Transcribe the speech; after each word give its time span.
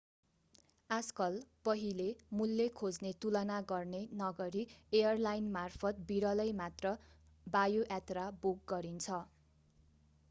आजकल 0.89 1.35
पहिले 1.65 2.07
मूल्य 2.33 2.65
खोज्ने 2.75 3.11
तुलना 3.19 3.59
गर्ने 3.67 4.01
नगरी 4.23 4.65
एयरलाइनमार्फत 4.93 6.03
विरलै 6.09 6.49
मात्र 6.57 6.97
वायुयात्रा 7.47 8.27
बुक 8.41 8.67
गरिन्छ 8.69 9.23